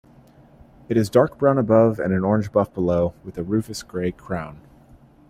It 0.89 0.97
is 0.97 1.11
dark 1.11 1.37
brown 1.37 1.59
above 1.59 1.99
and 1.99 2.11
orange-buff 2.25 2.73
below, 2.73 3.13
with 3.23 3.37
a 3.37 3.43
rufous 3.43 3.83
grey 3.83 4.11
crown. 4.11 4.59